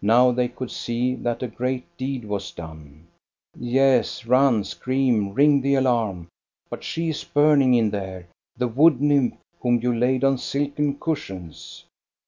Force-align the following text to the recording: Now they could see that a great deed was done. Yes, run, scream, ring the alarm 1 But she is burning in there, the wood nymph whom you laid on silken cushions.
Now 0.00 0.30
they 0.30 0.46
could 0.46 0.70
see 0.70 1.16
that 1.16 1.42
a 1.42 1.48
great 1.48 1.84
deed 1.96 2.24
was 2.24 2.52
done. 2.52 3.08
Yes, 3.58 4.24
run, 4.24 4.62
scream, 4.62 5.34
ring 5.34 5.60
the 5.60 5.74
alarm 5.74 6.18
1 6.18 6.28
But 6.70 6.84
she 6.84 7.08
is 7.08 7.24
burning 7.24 7.74
in 7.74 7.90
there, 7.90 8.28
the 8.56 8.68
wood 8.68 9.00
nymph 9.00 9.34
whom 9.60 9.80
you 9.82 9.92
laid 9.92 10.22
on 10.22 10.38
silken 10.38 10.98
cushions. 11.00 11.82